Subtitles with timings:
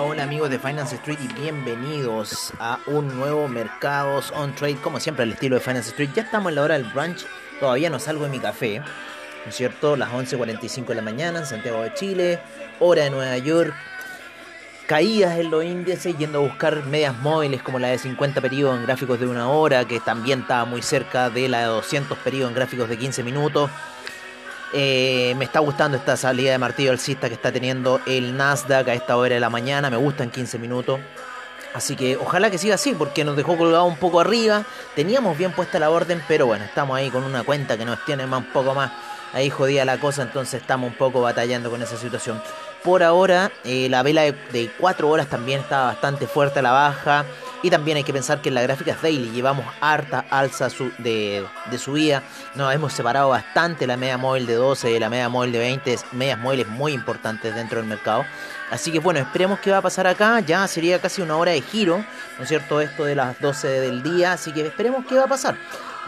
[0.00, 5.24] Hola, amigos de Finance Street y bienvenidos a un nuevo Mercados on Trade, como siempre
[5.24, 6.10] al estilo de Finance Street.
[6.14, 7.26] Ya estamos en la hora del brunch,
[7.58, 9.96] todavía no salgo de mi café, ¿no es cierto?
[9.96, 12.38] Las 11.45 de la mañana en Santiago de Chile,
[12.78, 13.74] hora de Nueva York.
[14.86, 18.86] Caídas en los índices yendo a buscar medias móviles como la de 50 periodos en
[18.86, 22.54] gráficos de una hora, que también estaba muy cerca de la de 200 periodos en
[22.54, 23.68] gráficos de 15 minutos.
[24.72, 28.94] Eh, me está gustando esta salida de martillo alcista que está teniendo el Nasdaq a
[28.94, 29.90] esta hora de la mañana.
[29.90, 31.00] Me gusta en 15 minutos.
[31.74, 34.64] Así que ojalá que siga así porque nos dejó colgado un poco arriba.
[34.94, 38.26] Teníamos bien puesta la orden, pero bueno, estamos ahí con una cuenta que nos tiene
[38.26, 38.90] más un poco más
[39.32, 42.42] ahí jodida la cosa, entonces estamos un poco batallando con esa situación.
[42.82, 47.24] Por ahora, eh, la vela de 4 horas también está bastante fuerte a la baja.
[47.62, 51.78] Y también hay que pensar que en las gráficas daily llevamos harta alza de, de
[51.78, 52.22] subida.
[52.54, 55.98] Nos hemos separado bastante la media móvil de 12 y la media móvil de 20.
[56.12, 58.24] Medias móviles muy importantes dentro del mercado.
[58.70, 60.38] Así que bueno, esperemos qué va a pasar acá.
[60.40, 62.04] Ya sería casi una hora de giro,
[62.36, 62.80] ¿no es cierto?
[62.80, 64.34] Esto de las 12 del día.
[64.34, 65.56] Así que esperemos qué va a pasar.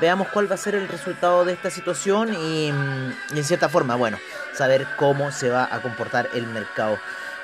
[0.01, 3.97] Veamos cuál va a ser el resultado de esta situación y, mm, en cierta forma,
[3.97, 4.19] bueno,
[4.55, 6.97] saber cómo se va a comportar el mercado.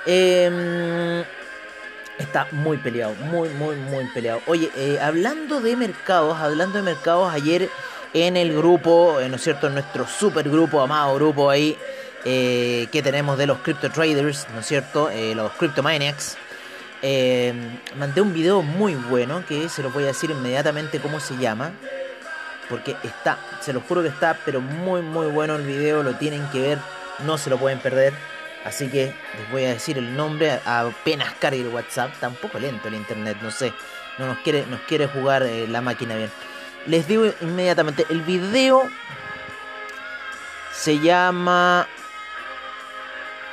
[0.07, 1.25] Eh,
[2.19, 4.41] Está muy peleado, muy, muy, muy peleado.
[4.47, 7.69] Oye, eh, hablando de mercados, hablando de mercados, ayer
[8.15, 9.67] en el grupo, eh, ¿no es cierto?
[9.67, 11.77] En nuestro super grupo, amado grupo ahí,
[12.25, 15.11] eh, que tenemos de los crypto traders, ¿no es cierto?
[15.35, 16.39] los cryptomaniacs.
[17.99, 21.73] mandé un video muy bueno que se lo voy a decir inmediatamente cómo se llama.
[22.71, 26.49] Porque está, se lo juro que está, pero muy, muy bueno el video, lo tienen
[26.51, 26.79] que ver,
[27.25, 28.15] no se lo pueden perder.
[28.67, 32.13] Así que les voy a decir el nombre apenas cargue el WhatsApp.
[32.13, 33.73] Está un poco lento el internet, no sé.
[34.19, 36.33] No nos quiere, nos quiere jugar eh, la máquina bien.
[36.87, 38.83] Les digo inmediatamente, el video
[40.75, 41.87] se llama...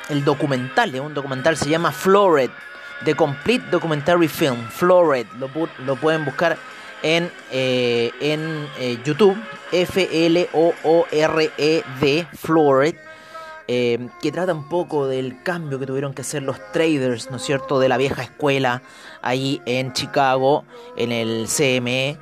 [0.08, 2.50] El documental, de un documental se llama Flored.
[3.04, 4.68] The Complete Documentary Film.
[4.68, 5.26] Flored.
[5.38, 5.48] Lo,
[5.96, 6.58] pueden buscar
[7.02, 9.40] en, eh, en eh, YouTube.
[9.70, 10.26] F-L-O-O-R-E-D.
[12.36, 12.96] Flored
[13.68, 17.42] eh, que trata un poco del cambio que tuvieron que hacer los traders, ¿no es
[17.42, 18.82] cierto?, de la vieja escuela
[19.22, 20.64] ahí en Chicago,
[20.96, 22.18] en el CME,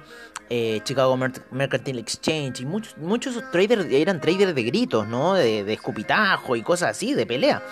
[0.51, 1.17] eh, Chicago
[1.51, 6.63] Mercantile Exchange, y muchos, muchos traders eran traders de gritos, ¿no?, de, de escupitajo y
[6.63, 7.63] cosas así, de pelea.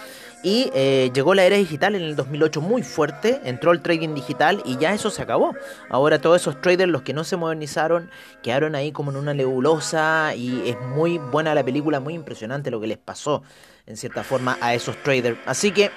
[0.43, 4.63] Y eh, llegó la era digital en el 2008 muy fuerte, entró el trading digital
[4.65, 5.55] y ya eso se acabó.
[5.91, 8.11] Ahora todos esos traders, los que no se modernizaron,
[8.43, 12.81] quedaron ahí como en una nebulosa y es muy buena la película, muy impresionante lo
[12.81, 13.43] que les pasó
[13.87, 15.39] en cierta forma a esos traders.
[15.45, 15.91] Así que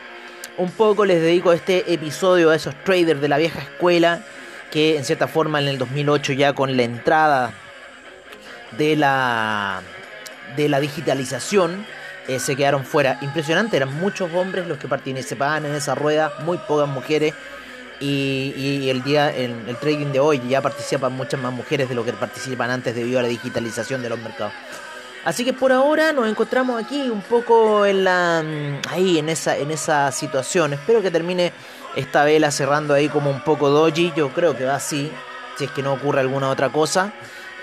[0.57, 4.23] un poco les dedico este episodio a esos traders de la vieja escuela
[4.71, 7.53] que en cierta forma en el 2008 ya con la entrada
[8.77, 9.81] de la
[10.57, 11.85] de la digitalización
[12.27, 13.17] eh, se quedaron fuera.
[13.21, 17.33] Impresionante, eran muchos hombres los que participaban en esa rueda, muy pocas mujeres.
[17.99, 22.03] Y, el día, en el trading de hoy ya participan muchas más mujeres de lo
[22.03, 24.51] que participan antes debido a la digitalización de los mercados.
[25.23, 29.55] Así que por ahora nos encontramos aquí un poco en la mm, ahí en esa
[29.55, 30.73] en esa situación.
[30.73, 31.53] Espero que termine
[31.95, 34.11] esta vela cerrando ahí como un poco doji.
[34.17, 35.09] Yo creo que va así,
[35.57, 37.13] si es que no ocurre alguna otra cosa.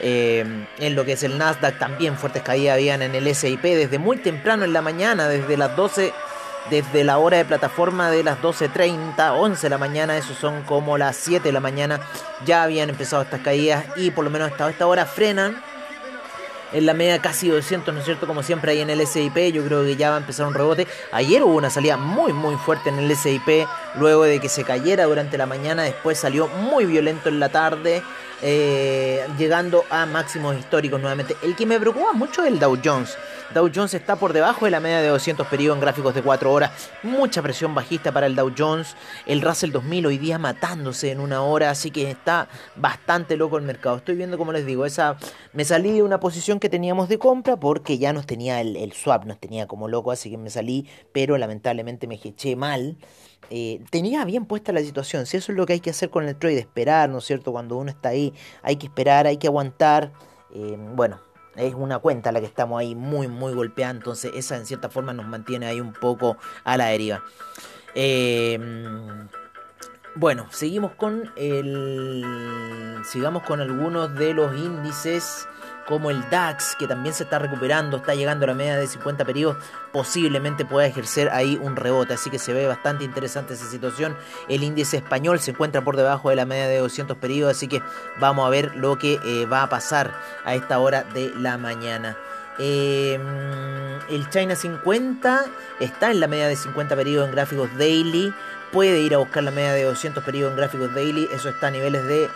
[0.03, 0.45] Eh,
[0.79, 4.17] en lo que es el Nasdaq también fuertes caídas habían en el SIP desde muy
[4.17, 6.15] temprano en la mañana, desde las 12,
[6.71, 10.97] desde la hora de plataforma de las 12.30, 11 de la mañana, eso son como
[10.97, 12.01] las 7 de la mañana,
[12.47, 15.63] ya habían empezado estas caídas y por lo menos hasta esta hora frenan
[16.73, 18.27] en la media casi 200, ¿no es cierto?
[18.27, 20.87] Como siempre ahí en el SIP, yo creo que ya va a empezar un rebote.
[21.13, 23.67] Ayer hubo una salida muy muy fuerte en el SIP,
[23.97, 28.03] luego de que se cayera durante la mañana, después salió muy violento en la tarde,
[28.43, 31.37] eh, llegando a máximos históricos nuevamente.
[31.43, 33.17] El que me preocupa mucho es el Dow Jones.
[33.53, 36.53] Dow Jones está por debajo de la media de 200 periodos en gráficos de 4
[36.53, 36.71] horas.
[37.03, 38.95] Mucha presión bajista para el Dow Jones.
[39.27, 43.65] El Russell 2000 hoy día matándose en una hora, así que está bastante loco el
[43.65, 43.97] mercado.
[43.97, 45.17] Estoy viendo, como les digo, esa
[45.53, 49.25] me salí de una posición que teníamos de compra porque ya nos tenía el, swap,
[49.25, 52.99] nos tenía como loco, así que me salí, pero lamentablemente me eché mal.
[53.51, 55.27] Eh, tenía bien puesta la situación.
[55.27, 57.51] Si eso es lo que hay que hacer con el trade, esperar, ¿no es cierto?
[57.51, 58.33] Cuando uno está ahí,
[58.63, 60.13] hay que esperar, hay que aguantar.
[60.55, 61.19] Eh, bueno,
[61.61, 63.93] es una cuenta la que estamos ahí muy, muy golpeada.
[63.93, 67.23] Entonces, esa en cierta forma nos mantiene ahí un poco a la deriva.
[67.95, 69.29] Em,
[70.15, 72.25] bueno, seguimos con el.
[73.05, 75.47] Sigamos con algunos de los índices
[75.91, 79.25] como el DAX, que también se está recuperando, está llegando a la media de 50
[79.25, 79.57] periodos,
[79.93, 82.15] posiblemente pueda ejercer ahí un rebote.
[82.15, 84.17] Así que se ve bastante interesante esa situación.
[84.49, 87.83] El índice español se encuentra por debajo de la media de 200 periodos, así que
[88.21, 90.15] vamos a ver lo que eh, va a pasar
[90.45, 92.17] a esta hora de la mañana.
[92.61, 93.21] Em,
[94.11, 95.45] el China 50
[95.81, 98.33] está en la media de 50 periodos en gráficos daily
[98.73, 101.71] puede ir a buscar la media de 200 periodos en gráficos daily, eso está a
[101.71, 102.29] niveles de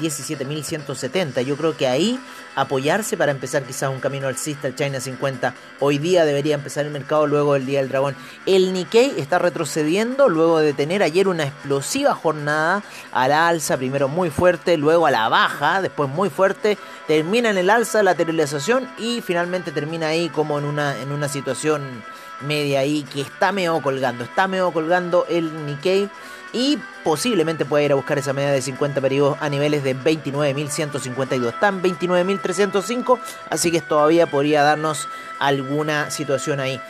[0.00, 1.42] 17.170.
[1.42, 2.18] Yo creo que ahí
[2.56, 5.54] apoyarse para empezar quizás un camino alcista, el China 50.
[5.80, 8.16] Hoy día debería empezar el mercado luego del Día del Dragón.
[8.46, 12.82] El Nikkei está retrocediendo luego de tener ayer una explosiva jornada
[13.12, 16.76] a la alza, primero muy fuerte, luego a la baja, después muy fuerte,
[17.06, 22.02] termina en el alza, lateralización y finalmente termina ahí como en una, en una situación
[22.46, 26.08] media ahí que está medio colgando, está medio colgando el Nikkei
[26.52, 31.48] y posiblemente pueda ir a buscar esa media de 50 periodos a niveles de 29.152.
[31.48, 33.18] Están 29.305,
[33.50, 35.08] así que todavía podría darnos
[35.38, 36.80] alguna situación ahí.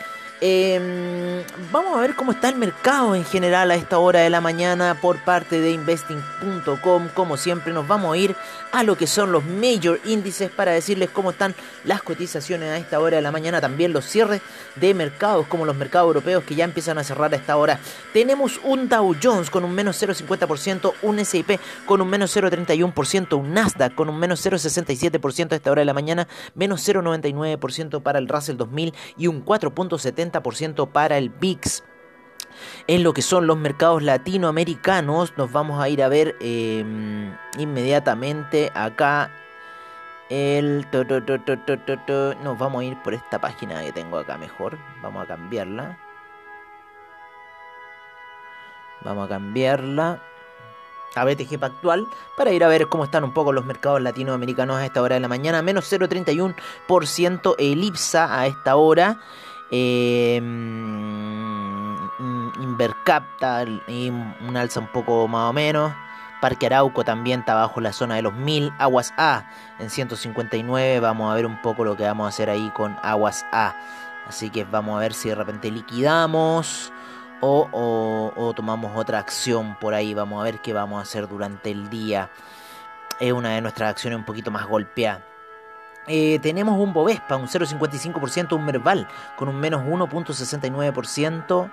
[0.45, 1.41] Em,
[1.71, 4.99] vamos a ver cómo está el mercado en general a esta hora de la mañana
[4.99, 7.07] por parte de investing.com.
[7.13, 8.35] Como siempre nos vamos a ir
[8.73, 11.55] a lo que son los major índices para decirles cómo están
[11.85, 13.61] las cotizaciones a esta hora de la mañana.
[13.61, 14.41] También los cierres
[14.75, 17.79] de mercados como los mercados europeos que ya empiezan a cerrar a esta hora.
[18.11, 23.53] Tenemos un Dow Jones con un menos 0,50%, un S&P con un menos 0,31%, un
[23.53, 28.27] Nasdaq con un menos 0,67% a esta hora de la mañana, menos 0,99% para el
[28.27, 31.83] Russell 2000 y un 4,70% para el VIX.
[32.87, 38.71] En lo que son los mercados latinoamericanos, nos vamos a ir a ver em, inmediatamente
[38.73, 39.31] acá
[40.29, 40.85] el...
[42.43, 44.77] Nos vamos a ir por esta página que tengo acá mejor.
[45.01, 45.97] Vamos a cambiarla.
[49.03, 50.21] Vamos a cambiarla
[51.15, 52.07] a BTG Pactual
[52.37, 55.21] para ir a ver cómo están un poco los mercados latinoamericanos a esta hora de
[55.21, 55.61] la mañana.
[55.61, 59.19] Menos 0,31% el IPSA a esta hora.
[59.75, 60.37] Eh,
[62.61, 65.91] Invercapta y un alza un poco más o menos.
[66.41, 68.71] Parque Arauco también está bajo la zona de los 1000.
[68.77, 69.45] Aguas A
[69.79, 70.99] en 159.
[70.99, 73.75] Vamos a ver un poco lo que vamos a hacer ahí con Aguas A.
[74.27, 76.93] Así que vamos a ver si de repente liquidamos
[77.41, 80.13] o, o tomamos otra acción por ahí.
[80.13, 82.29] Vamos a ver qué vamos a hacer durante el día.
[83.19, 85.32] Es una de nuestras acciones un poquito más golpeadas.
[86.07, 89.07] Eh, tenemos un Bovespa, un 0,55%, un Merval
[89.37, 91.71] con un menos 1,69%.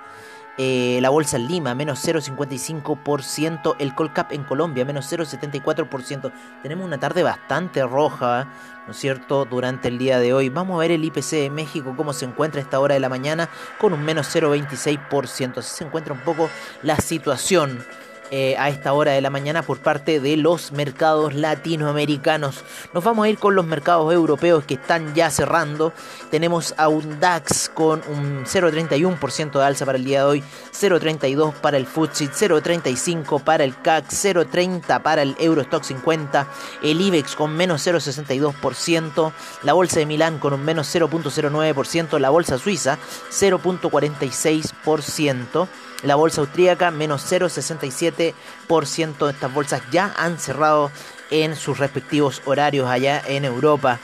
[0.62, 3.76] Eh, la bolsa en Lima, menos 0,55%.
[3.78, 6.30] El Colcap en Colombia, menos 0,74%.
[6.62, 8.46] Tenemos una tarde bastante roja,
[8.86, 10.50] ¿no es cierto?, durante el día de hoy.
[10.50, 13.08] Vamos a ver el IPC de México, cómo se encuentra a esta hora de la
[13.08, 13.48] mañana,
[13.78, 15.58] con un menos 0,26%.
[15.58, 16.50] Así se encuentra un poco
[16.82, 17.82] la situación
[18.30, 22.64] eh, a esta hora de la mañana por parte de los mercados latinoamericanos.
[22.94, 25.92] Nos vamos a ir con los mercados europeos que están ya cerrando.
[26.30, 31.54] Tenemos a un DAX con un 0,31% de alza para el día de hoy, 0,32
[31.54, 36.46] para el FTSE, 0,35 para el CAC, 0,30 para el Eurostock 50,
[36.82, 39.32] el IBEX con menos 0,62%,
[39.62, 42.98] la bolsa de Milán con un menos 0,09%, la bolsa suiza
[43.30, 45.68] 0,46%.
[46.02, 50.90] La bolsa austríaca menos 0,67% de estas bolsas ya han cerrado
[51.30, 53.98] en sus respectivos horarios allá en Europa.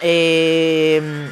[0.00, 1.28] Eh,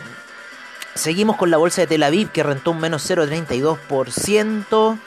[0.94, 4.98] seguimos con la bolsa de Tel Aviv que rentó un menos 0,32%.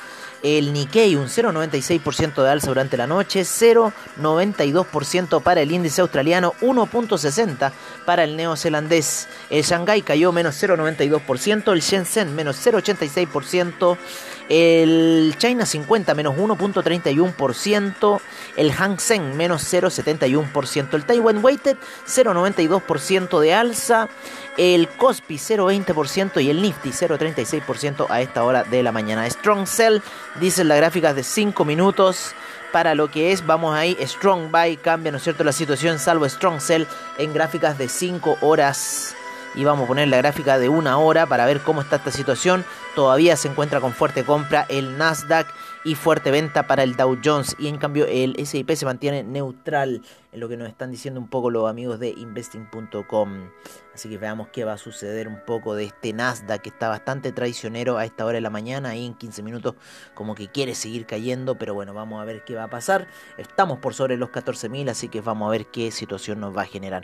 [0.43, 7.71] El Nikkei un 0,96% de alza durante la noche, 0,92% para el índice australiano, 1,60%
[8.05, 9.27] para el neozelandés.
[9.51, 13.97] El Shanghai cayó menos 0,92%, el Shenzhen menos 0,86%.
[14.49, 18.21] El China 50 menos 1.31%,
[18.57, 24.09] el Hang Seng menos 0.71%, el Taiwan Weighted 0.92% de alza,
[24.57, 29.29] el Kospi 0.20% y el Nifty 0.36% a esta hora de la mañana.
[29.29, 29.99] Strong Cell,
[30.39, 32.33] dicen las gráficas de 5 minutos.
[32.71, 36.27] Para lo que es, vamos ahí, Strong Buy cambia, ¿no es cierto?, la situación, salvo
[36.27, 36.83] Strong Cell
[37.17, 39.15] en gráficas de 5 horas
[39.55, 42.65] y vamos a poner la gráfica de una hora para ver cómo está esta situación.
[42.95, 45.47] Todavía se encuentra con fuerte compra el Nasdaq
[45.83, 50.01] y fuerte venta para el Dow Jones y en cambio el S&P se mantiene neutral
[50.31, 53.49] en lo que nos están diciendo un poco los amigos de investing.com.
[53.93, 57.31] Así que veamos qué va a suceder un poco de este Nasdaq que está bastante
[57.31, 59.75] traicionero a esta hora de la mañana ahí en 15 minutos
[60.13, 63.07] como que quiere seguir cayendo, pero bueno, vamos a ver qué va a pasar.
[63.37, 66.65] Estamos por sobre los 14.000, así que vamos a ver qué situación nos va a
[66.65, 67.03] generar.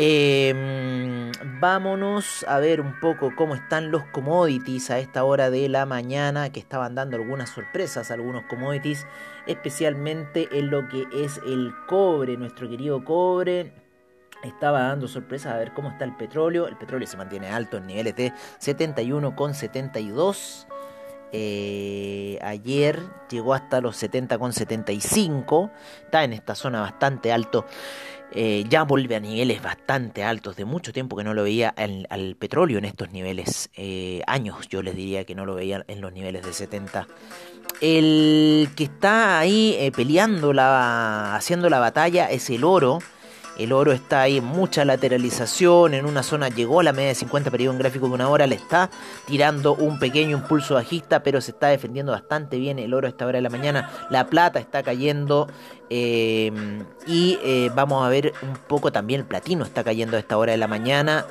[0.00, 5.86] Em, vámonos a ver un poco cómo están los commodities a esta hora de la
[5.86, 9.08] mañana, que estaban dando algunas sorpresas, algunos commodities,
[9.48, 13.72] especialmente en lo que es el cobre, nuestro querido cobre.
[14.44, 16.68] Estaba dando sorpresas a ver cómo está el petróleo.
[16.68, 20.68] El petróleo se mantiene alto en niveles de 71,72.
[21.32, 25.72] Eh, ayer llegó hasta los 70,75.
[26.04, 27.66] Está en esta zona bastante alto.
[28.32, 32.36] Eh, ya vuelve a niveles bastante altos, de mucho tiempo que no lo veía al
[32.38, 36.12] petróleo en estos niveles, eh, años yo les diría que no lo veía en los
[36.12, 37.06] niveles de 70.
[37.80, 42.98] el que está ahí eh, peleando, la, haciendo la batalla es el oro.
[43.58, 47.14] El oro está ahí en mucha lateralización, en una zona llegó a la media de
[47.16, 48.88] 50 periodos en gráfico de una hora, le está
[49.26, 53.26] tirando un pequeño impulso bajista, pero se está defendiendo bastante bien el oro a esta
[53.26, 53.90] hora de la mañana.
[54.10, 55.48] La plata está cayendo
[55.90, 56.52] eh,
[57.06, 60.52] y eh, vamos a ver un poco también el platino está cayendo a esta hora
[60.52, 61.26] de la mañana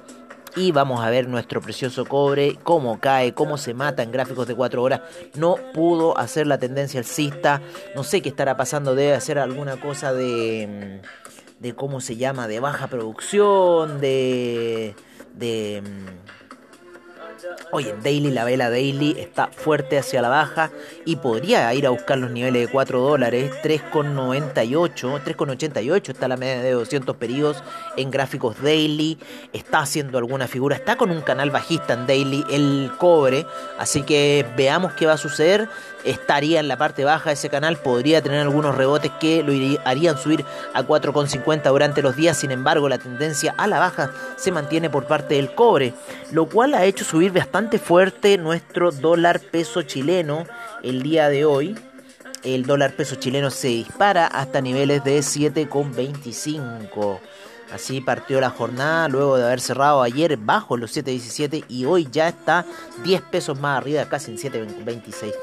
[0.57, 4.55] y vamos a ver nuestro precioso cobre, cómo cae, cómo se mata en gráficos de
[4.55, 5.01] 4 horas.
[5.35, 7.61] No pudo hacer la tendencia alcista,
[7.95, 12.47] no sé qué estará pasando, debe hacer alguna cosa de mm, de cómo se llama,
[12.47, 14.95] de baja producción, de...
[15.35, 16.27] de mm,
[17.71, 20.71] Oye, Daily, la vela Daily está fuerte hacia la baja
[21.05, 26.61] y podría ir a buscar los niveles de 4 dólares, 3,98, 3,88 está la media
[26.61, 27.63] de 200 periodos
[27.95, 29.19] en gráficos Daily,
[29.53, 33.45] está haciendo alguna figura, está con un canal bajista en Daily, el cobre,
[33.77, 35.69] así que veamos qué va a suceder
[36.09, 39.53] estaría en la parte baja de ese canal, podría tener algunos rebotes que lo
[39.85, 44.51] harían subir a 4,50 durante los días, sin embargo la tendencia a la baja se
[44.51, 45.93] mantiene por parte del cobre,
[46.31, 50.45] lo cual ha hecho subir bastante fuerte nuestro dólar peso chileno
[50.83, 51.77] el día de hoy.
[52.43, 57.19] El dólar peso chileno se dispara hasta niveles de 7,25.
[57.73, 62.29] Así partió la jornada luego de haber cerrado ayer bajo los 7.17 y hoy ya
[62.29, 62.65] está
[63.03, 65.33] 10 pesos más arriba, casi en 7.26.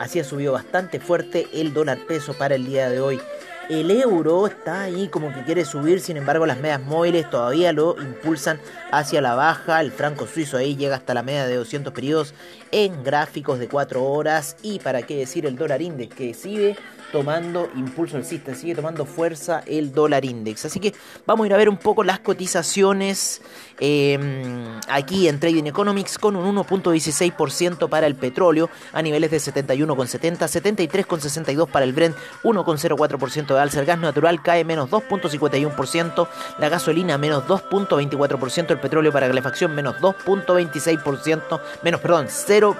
[0.00, 3.20] Así ha subido bastante fuerte el dólar peso para el día de hoy.
[3.68, 8.00] El euro está ahí como que quiere subir, sin embargo las medias móviles todavía lo
[8.00, 8.58] impulsan
[8.90, 9.78] hacia la baja.
[9.82, 12.32] El franco suizo ahí llega hasta la media de 200 periodos
[12.72, 14.56] en gráficos de 4 horas.
[14.62, 16.78] Y para qué decir el dólar index que sigue
[17.12, 20.64] tomando impulso alcista, sigue tomando fuerza el dólar index.
[20.64, 20.94] Así que
[21.26, 23.42] vamos a ir a ver un poco las cotizaciones
[23.78, 30.38] em, aquí en Trading Economics con un 1.16% para el petróleo a niveles de 71,70,
[30.38, 33.80] 73,62 para el Brent, 1,04% de alza.
[33.80, 39.96] El gas natural cae menos 2.51%, la gasolina menos 2.24%, el petróleo para calefacción menos
[39.96, 42.76] 2.26%, menos, perdón, 0.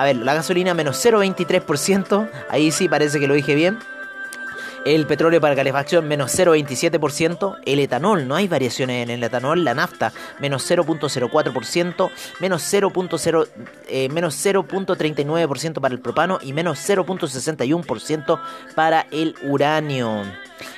[0.00, 2.30] A ver, la gasolina menos 0,23%.
[2.48, 3.78] Ahí sí parece que lo dije bien.
[4.86, 7.58] El petróleo para calefacción menos 0,27%.
[7.66, 9.62] El etanol, no hay variaciones en el etanol.
[9.62, 12.10] La nafta menos 0,04%.
[12.40, 13.48] Menos 0,0,
[13.88, 16.38] eh, menos 0,39% para el propano.
[16.40, 18.40] Y menos 0,61%
[18.74, 20.22] para el uranio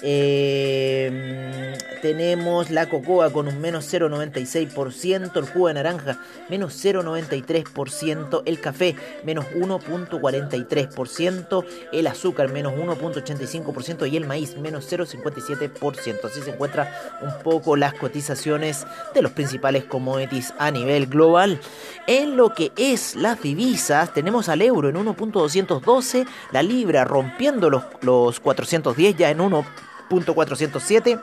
[0.04, 6.18] Em, tenemos la cocoa con un menos 0,96%, el jugo de naranja
[6.48, 16.24] menos 0,93%, el café menos 1,43%, el azúcar menos 1,85% y el maíz menos 0,57%.
[16.24, 16.88] Así se encuentran
[17.20, 21.60] un poco las cotizaciones de los principales commodities a nivel global.
[22.08, 27.84] En lo que es las divisas, tenemos al euro en 1.212, la libra rompiendo los,
[28.00, 31.18] los 410 ya en 1 407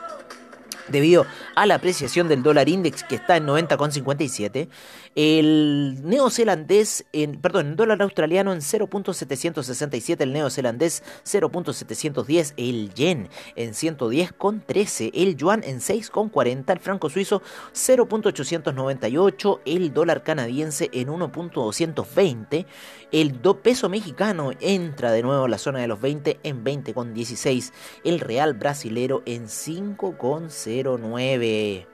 [0.88, 4.68] debido a la apreciación del dólar index que está en 90,57,
[5.14, 13.70] el neozelandés, en, perdón, el dólar australiano en 0.767, el neozelandés 0.710, el yen en
[13.70, 17.42] 110,13, el yuan en 6,40, el franco suizo
[17.74, 22.66] 0.898, el dólar canadiense en 1.220,
[23.12, 27.72] el peso mexicano entra de nuevo a la zona de los 20 en 20,16,
[28.04, 31.86] el real brasilero en 5,0 09.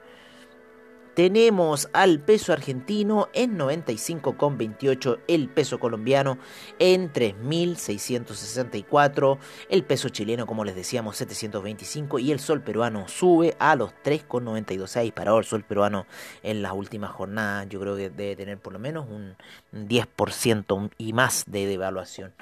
[1.13, 6.37] tenemos al peso argentino en 95,28, el peso colombiano
[6.77, 9.39] en 3.664,
[9.69, 14.85] el peso chileno, como les decíamos, 725 y el sol peruano sube a los 3,92.
[14.85, 16.05] Se ha disparado el sol peruano
[16.43, 17.67] en las últimas jornadas.
[17.67, 19.35] Yo creo que debe tener por lo menos un
[19.73, 22.35] 10% y más de devaluación.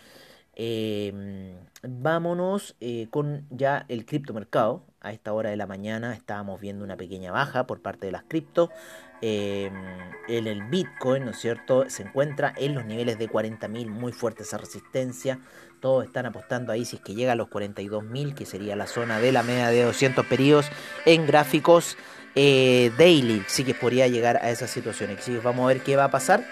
[0.55, 4.83] Em, vámonos eh, con ya el criptomercado.
[5.05, 8.23] A esta hora de la mañana estábamos viendo una pequeña baja por parte de las
[8.23, 8.71] cripto.
[9.21, 9.75] En
[10.27, 11.87] el Bitcoin, ¿no es cierto?
[11.91, 15.39] Se encuentra en los niveles de 40.000, muy fuerte esa resistencia.
[15.79, 19.19] Todos están apostando ahí si es que llega a los 42.000, que sería la zona
[19.19, 20.71] de la media de 200 periodos
[21.05, 21.97] en gráficos
[22.33, 23.43] eh, daily.
[23.45, 25.15] Sí que podría llegar a esa situación.
[25.15, 26.43] Así vamos a ver qué va a pasar.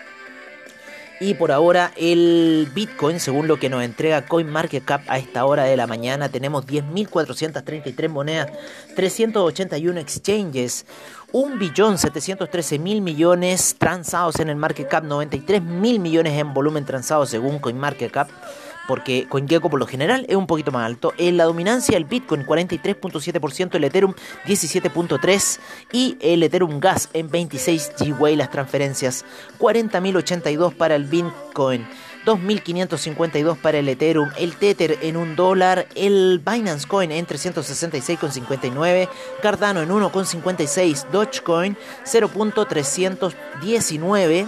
[1.24, 5.78] Y por ahora el Bitcoin, según lo que nos entrega CoinMarketCap a esta hora de
[5.78, 8.52] la mañana, tenemos 10.433 monedas,
[8.98, 10.86] 381 exchanges,
[11.32, 18.28] 1.713.000 millones transados en el market cap, 93.000 millones en volumen transado según CoinMarketCap
[18.88, 21.14] porque CoinGecko por lo general es un poquito más alto.
[21.18, 24.14] En la dominancia el Bitcoin 43.7%, el Ethereum
[24.46, 25.60] 17.3%
[25.92, 29.26] y el Ethereum Gas en 26 GWay las transferencias.
[29.60, 31.88] 40.082 para el Bitcoin.
[32.26, 39.10] 2.552 para el Ethereum, el Tether en un dólar, el Binance Coin en 366,59,
[39.42, 41.76] Cardano en 1,56, Dogecoin
[42.06, 44.48] 0.319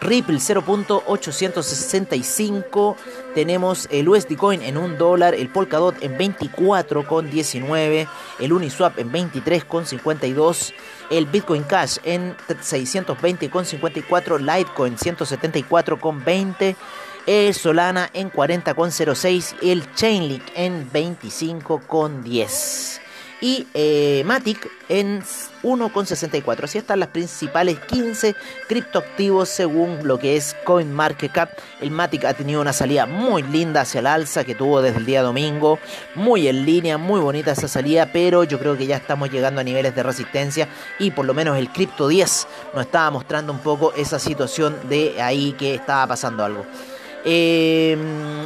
[0.00, 2.94] Ripple 0.865.
[3.34, 8.06] Tenemos el USD Coin en 1 dólar, el Polkadot en 24,19,
[8.40, 10.72] el Uniswap en 23,52,
[11.10, 16.76] el Bitcoin Cash en 620,54, Litecoin 174,20.
[17.26, 23.07] El Solana en 40,06, el Chainlink en 25,10
[23.40, 25.22] y eh, Matic en
[25.62, 26.64] 1,64.
[26.64, 28.34] Así están las principales 15
[28.68, 31.50] criptoactivos según lo que es CoinMarketCap.
[31.80, 35.06] El Matic ha tenido una salida muy linda hacia el alza que tuvo desde el
[35.06, 35.78] día domingo.
[36.14, 39.64] Muy en línea, muy bonita esa salida, pero yo creo que ya estamos llegando a
[39.64, 43.92] niveles de resistencia y por lo menos el Crypto 10 nos estaba mostrando un poco
[43.94, 46.64] esa situación de ahí que estaba pasando algo.
[47.24, 47.96] Eh,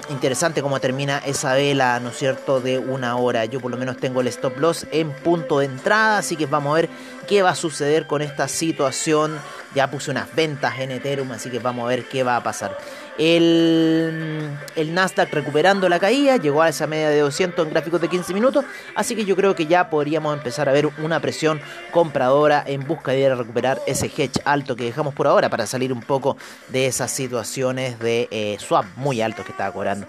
[0.09, 3.45] interesante cómo termina esa vela, ¿no es cierto?, de una hora.
[3.45, 6.73] Yo por lo menos tengo el stop loss en punto de entrada, así que vamos
[6.73, 6.89] a ver
[7.29, 9.39] qué va a suceder con esta situación.
[9.75, 12.77] Ya puse unas ventas en Ethereum, así que vamos a ver qué va a pasar.
[13.18, 18.09] El, el, Nasdaq recuperando la caída, llegó a esa media de 200 en gráficos de
[18.09, 22.64] 15 minutos, así que yo creo que ya podríamos empezar a ver una presión compradora
[22.66, 26.37] en busca de recuperar ese hedge alto que dejamos por ahora para salir un poco
[26.68, 30.07] de esas situaciones de eh, swap muy altos que estaba cobrando.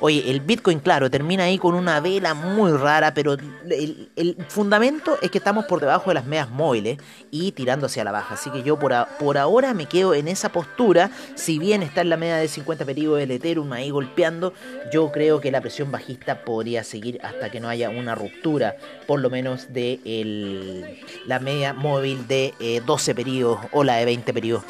[0.00, 5.30] Oye, el Bitcoin, claro, termina ahí con una vela muy rara, pero el, fundamento es
[5.30, 6.98] que estamos por debajo de las medias móviles
[7.32, 8.34] y tirando hacia la baja.
[8.34, 11.10] Así que yo por, por ahora me quedo en esa postura.
[11.34, 14.52] Si bien está en la media de 50 periodos del Ethereum ahí golpeando,
[14.92, 18.76] yo creo que la presión bajista podría seguir hasta que no haya una ruptura,
[19.08, 22.54] por lo menos de la media móvil de
[22.86, 24.64] 12 eh, periodos o la de 20 periodos.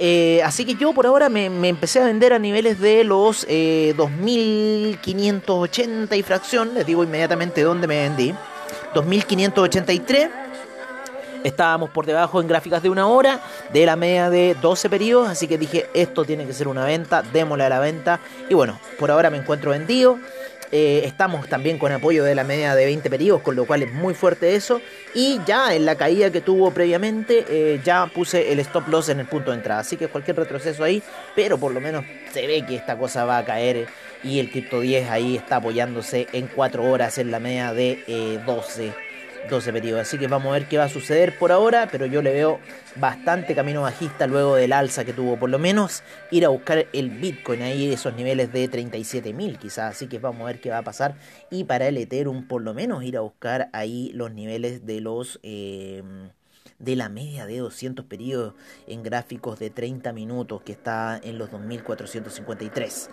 [0.00, 6.12] Eh, así que yo por ahora me, empecé a vender a niveles de los 2.580
[6.12, 6.72] eh, y fracción.
[6.74, 8.32] Les digo inmediatamente dónde me vendí.
[8.94, 10.30] 2.583.
[11.44, 13.40] Estábamos por debajo en gráficas de una hora
[13.72, 15.28] de la media de 12 periodos.
[15.28, 17.22] Así que dije, esto tiene que ser una venta.
[17.22, 18.20] Démosle a la venta.
[18.48, 20.20] Y bueno, por ahora me encuentro vendido.
[20.70, 23.92] Eh, estamos también con apoyo de la media de 20 periodos, con lo cual es
[23.92, 24.80] muy fuerte eso.
[25.14, 29.20] Y ya en la caída que tuvo previamente, eh, ya puse el stop loss en
[29.20, 29.80] el punto de entrada.
[29.80, 31.02] Así que cualquier retroceso ahí,
[31.34, 33.86] pero por lo menos se ve que esta cosa va a caer.
[34.22, 38.02] Y el Crypto 10 ahí está apoyándose en 4 horas en la media de
[38.44, 39.07] 12 eh, 12
[39.48, 40.02] periodos.
[40.02, 42.60] Así que vamos a ver qué va a suceder por ahora, pero yo le veo
[42.96, 45.38] bastante camino bajista luego del alza que tuvo.
[45.38, 49.96] Por lo menos ir a buscar el Bitcoin ahí, esos niveles de 37.000 quizás.
[49.96, 51.16] Así que vamos a ver qué va a pasar.
[51.50, 55.40] Y para el Ethereum por lo menos ir a buscar ahí los niveles de los...
[55.42, 56.02] Eh,
[56.78, 58.54] de la media de 200 periodos
[58.86, 63.10] en gráficos de 30 minutos que está en los 2453.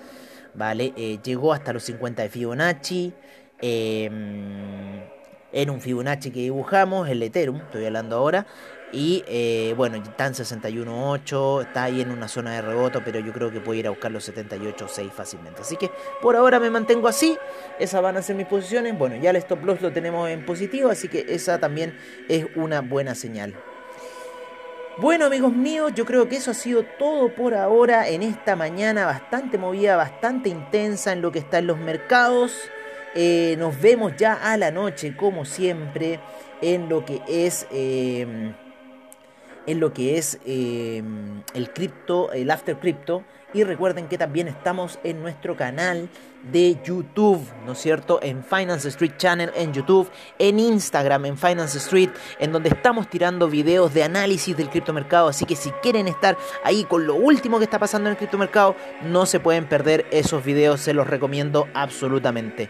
[0.53, 0.93] ¿Vale?
[0.95, 3.11] Eh, llegó hasta los 50 de Fibonacci.
[3.59, 4.09] Eh,
[5.55, 8.45] en un Fibonacci que dibujamos, el Ethereum, estoy hablando ahora.
[8.91, 13.33] Y eh, bueno, está en 61.8, está ahí en una zona de rebote, pero yo
[13.33, 15.61] creo que puede ir a buscar los 78.6 fácilmente.
[15.61, 15.89] Así que
[16.21, 17.37] por ahora me mantengo así,
[17.79, 18.97] esas van a ser mis posiciones.
[18.97, 22.81] Bueno, ya el stop loss lo tenemos en positivo, así que esa también es una
[22.81, 23.55] buena señal.
[24.97, 29.05] Bueno amigos míos, yo creo que eso ha sido todo por ahora en esta mañana
[29.05, 32.69] bastante movida, bastante intensa en lo que está en los mercados.
[33.17, 36.19] Eh, nos vemos ya a la noche, como siempre,
[36.61, 38.53] en lo que es em,
[39.65, 43.23] en lo que es em, el cripto, el after crypto.
[43.53, 46.09] Y recuerden que también estamos en nuestro canal
[46.51, 48.19] de YouTube, ¿no es cierto?
[48.21, 53.47] En Finance Street Channel en YouTube, en Instagram, en Finance Street, en donde estamos tirando
[53.47, 55.29] videos de análisis del criptomercado.
[55.29, 58.75] Así que si quieren estar ahí con lo último que está pasando en el criptomercado,
[59.03, 62.69] no se pueden perder esos videos, se los recomiendo absolutamente.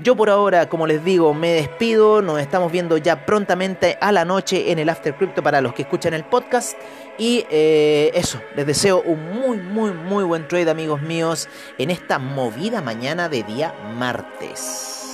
[0.00, 2.22] Yo por ahora, como les digo, me despido.
[2.22, 5.82] Nos estamos viendo ya prontamente a la noche en el After Crypto para los que
[5.82, 6.78] escuchan el podcast.
[7.18, 12.20] Y eh, eso, les deseo un muy, muy, muy buen trade, amigos míos, en esta
[12.20, 15.07] movida de día martes.